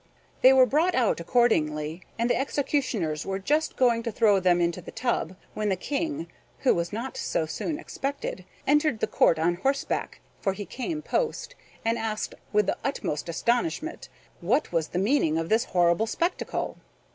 They 0.41 0.51
were 0.51 0.65
brought 0.65 0.95
out 0.95 1.19
accordingly, 1.19 2.01
and 2.17 2.27
the 2.27 2.35
executioners 2.35 3.23
were 3.23 3.37
just 3.37 3.75
going 3.77 4.01
to 4.01 4.11
throw 4.11 4.39
them 4.39 4.59
into 4.59 4.81
the 4.81 4.89
tub, 4.89 5.35
when 5.53 5.69
the 5.69 5.75
King 5.75 6.25
(who 6.61 6.73
was 6.73 6.91
not 6.91 7.15
so 7.17 7.45
soon 7.45 7.77
expected) 7.77 8.43
entered 8.65 8.99
the 8.99 9.05
court 9.05 9.37
on 9.37 9.57
horseback 9.57 10.19
(for 10.39 10.53
he 10.53 10.65
came 10.65 11.03
post) 11.03 11.53
and 11.85 11.99
asked, 11.99 12.33
with 12.51 12.65
the 12.65 12.77
utmost 12.83 13.29
astonishment, 13.29 14.09
what 14.39 14.71
was 14.71 14.87
the 14.87 14.97
meaning 14.97 15.37
of 15.37 15.49
that 15.49 15.65
horrible 15.65 16.07
spectacle. 16.07 16.77